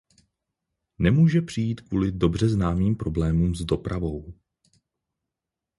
[0.99, 4.33] Nemůže přijít kvůli dobře známým problémům s dopravou.